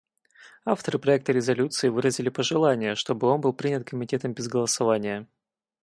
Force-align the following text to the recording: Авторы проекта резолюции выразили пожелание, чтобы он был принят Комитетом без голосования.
Авторы 0.65 0.97
проекта 0.97 1.31
резолюции 1.31 1.87
выразили 1.87 2.29
пожелание, 2.29 2.95
чтобы 2.95 3.27
он 3.27 3.39
был 3.39 3.53
принят 3.53 3.87
Комитетом 3.87 4.33
без 4.33 4.47
голосования. 4.47 5.27